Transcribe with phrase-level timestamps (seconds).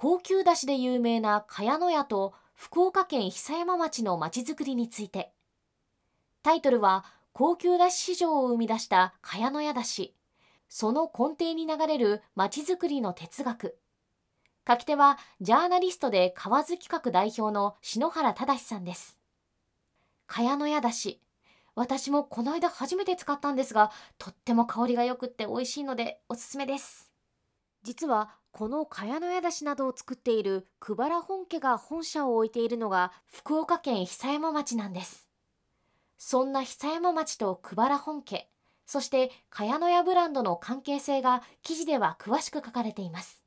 [0.00, 5.32] 高級だしで有名な茅野屋と福岡県久山町のまちづくりについて。
[6.44, 10.14] タイトルは高級だし市場を生み出した茅野屋だし。
[10.68, 13.76] その根底に流れるまちづくりの哲学。
[14.68, 19.18] 書き手はジャーナリストで河津企画代表の篠原忠さんです。
[20.28, 21.20] 茅野屋だし。
[21.74, 27.07] 私もこの間初めて使ったんですがとっても香りが良くって美味しいのでおすすめです。
[27.88, 35.26] 実はこの茅野屋だしなどを作っている久原本家が本社を置いているのが福岡県久山町なんです。
[36.18, 38.50] そんな久山町と久原本家
[38.84, 43.42] そして茅野屋ブランドの関係性が記事では詳しく書かれています。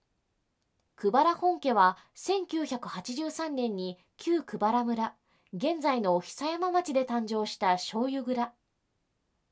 [0.96, 5.14] 久原本家は1983年に旧久原村
[5.54, 8.54] 現在の久山町で誕生した醤油蔵。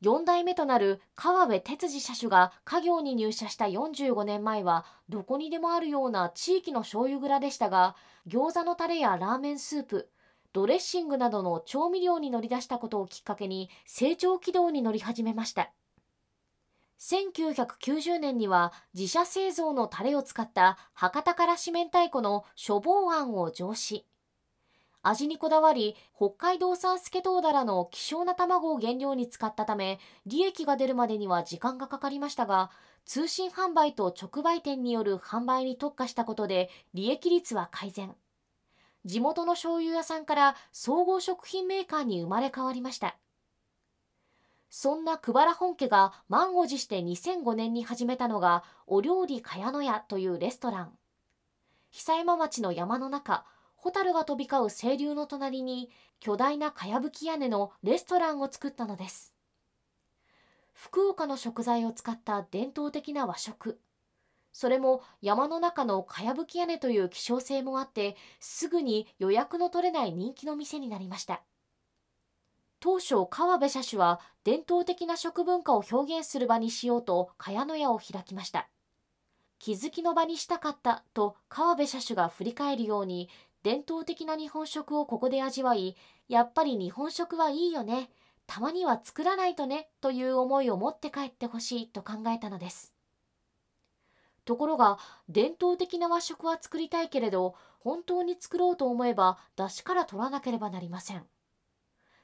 [0.02, 7.95] 4代目となる川辺哲司車種が家業に入社した45年前はどこにでもあるような地域の醤油蔵でしたが
[8.28, 10.09] 餃子のタレやラーメンスープ
[10.52, 15.72] ドレッシングなどの調味料に乗り出したことをきっかけに成長軌道に乗り始めました。
[17.00, 24.06] 1990年には自社製造のタレを使った博多からし明太子の処方案を上司。
[25.02, 32.69] 味にこだわり北海道産スケトウダラの希少な卵を原料に使ったため利益が出るまでには時間がかかりましたが
[33.06, 38.14] 通信販売と直売店による販売に特化したことで利益率は改善。
[39.06, 43.17] 地元の醤油屋さんから総合食品メーカーに生まれ変わりました。
[44.69, 50.91] そんな久原本家が満を持して2005年に始めたのがお料理茅野屋というレストラン。
[51.90, 53.46] 久山町の山の中
[53.81, 59.34] ホタルが飛び交う清流の隣に巨大なかやぶき屋根のレストランを作ったのです。
[60.73, 63.79] 福岡の食材を使った伝統的な和食。
[64.51, 71.41] それも山の中のかやぶき屋根という希少性もあってすぐに予約の取れない人気の店になりました。
[72.81, 78.67] 当初川辺社主は伝統的な食文化を表現する場にしようと茅野屋を開きました。
[79.59, 83.29] 気づきの場にしたかったと川辺社主が振り返るように
[83.64, 85.96] 伝統的な日本食をここで味わい
[86.28, 88.09] やっぱり日本食はいいよね。
[88.47, 92.94] たまには作らないとねという思いを持って帰ってほしいと考えたのです。
[94.46, 94.97] ところが
[95.28, 101.24] 伝統的な和食は作りたいけれど本当に作ろうと思えば出汁から取らなければなりません。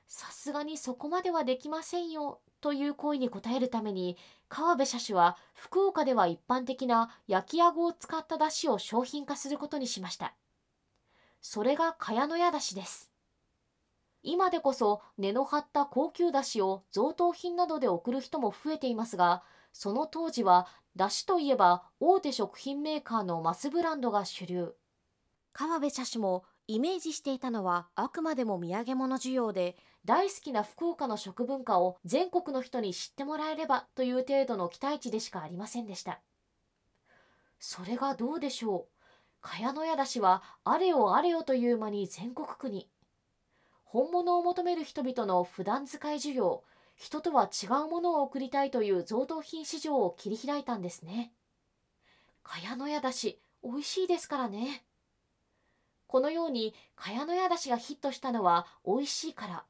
[0.07, 4.17] さすがにそこまではできませんよという声に応えるために
[4.50, 10.34] 川辺社主は福岡では一般的な焼きあごを使った出汁を商品化することにしました。
[11.47, 13.11] それが茅野屋だしです。
[14.23, 24.73] 今でこそ根の張った高級だしを贈答品などで送る人も増えていますがその当時はだしといえば大手食品メーカーのマスブランドが主流。
[25.53, 36.22] 川辺社主もイメージしていたのはあくまでも土産物需要で大好きな福岡の食文化を全国の人に知ってもらえればという程度の期待値でしかありませんでした。
[37.59, 38.94] それがどうでしょう？
[39.45, 42.89] 茅野屋だしはあれよあれよという間に全国区に。
[43.83, 46.63] 本物を求める人々の普段使い需要
[46.95, 51.31] 人とは違うものを送りたいという贈答品市場を切り開いたんですね。
[52.44, 54.84] 茅野屋だし美味しいですからね。
[56.07, 59.63] このように茅野屋だしがヒットしたのは美味しいから。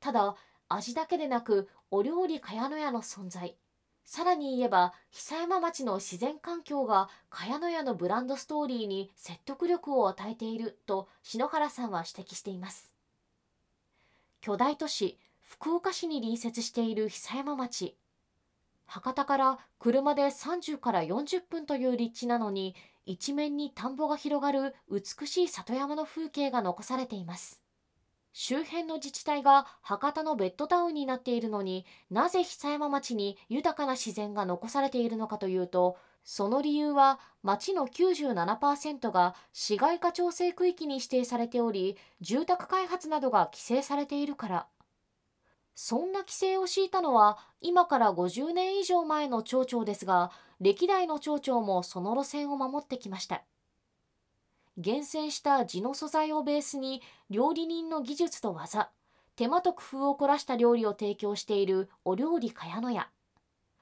[0.00, 0.34] ただ
[0.68, 3.56] 味だけでなくお料理茅野屋の存在。
[4.04, 12.92] さらに言えば久山町の自然環境が茅野屋のブランドストーリーに説得力を与えていると篠原さんは指摘しています。
[14.40, 17.96] 巨大都市福岡市に隣接している久山町。
[18.86, 22.74] 博多から車で30から40分という立地なのに
[23.06, 27.63] 一面に田んぼが広がる美しい里山の風景が残されています。
[28.36, 44.66] 周辺の自治体が博多のベッドタウンになっているのになぜ久山町に豊かな自然が残されているのかというとその理由は町の97%が市街化調整区域に指定されており住宅開発などが規制されているから。
[45.76, 53.42] そんな規制を敷いたのは今から50年以上前の町長ですが歴代の町長もその路線を守ってきました。
[54.76, 58.90] 厳選した地の素材をベースに料理人の技術と技
[59.36, 63.08] 手間と工夫を凝らした料理を提供しているお料理茅野屋。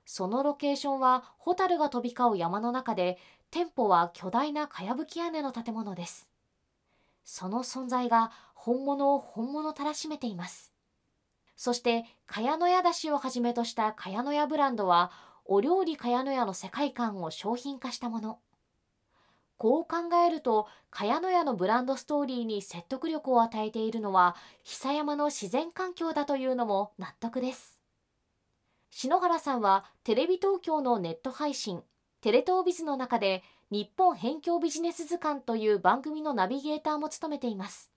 [0.05, 3.19] そのロケーションはホタルが飛び交う山の中で
[3.51, 6.29] 店舗は巨大なかやぶき屋根の建物です。
[7.25, 10.73] その存在が本物を本物たらしめています。
[11.57, 15.13] そして茅野屋だしをはじめとした茅野屋ブランドは
[15.45, 18.39] お料理茅野屋の世界観を商品化したもの。
[19.63, 27.79] こう考えると茅野屋のブランドストーリーに説得力を与えているのは久山の自然環境だというのも納得です。
[28.91, 31.81] 篠原さんはテレビ東京のネット配信
[32.23, 37.93] テレ東ビズの中で日本辺境ビジネス図鑑という番組のナビゲーターも務めています。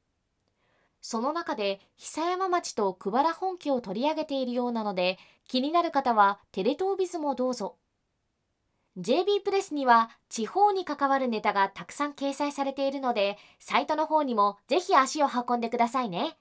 [1.02, 7.78] その中で久山町と久原本家を取り上げているようなので気になる方はテレ東ビズもどうぞ。
[8.98, 16.38] JB プレスには地方に関わるネタがたくさん掲載されているのでサイトの方にもぜひ足を運んでくださいね。